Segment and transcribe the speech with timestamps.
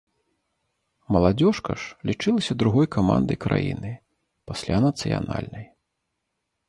[1.15, 3.91] Маладзёжка ж лічылася другой камандай краіны,
[4.53, 5.65] пасля нацыянальнай.